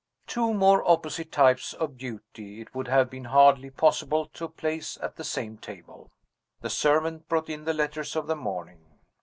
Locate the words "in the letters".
7.51-8.15